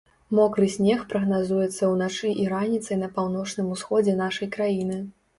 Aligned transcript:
Мокры 0.37 0.67
снег 0.75 1.01
прагназуецца 1.09 1.89
ўначы 1.91 2.31
і 2.43 2.47
раніцай 2.53 2.97
на 3.01 3.09
паўночным 3.19 3.67
усходзе 3.75 4.15
нашай 4.23 4.49
краіны. 4.57 4.97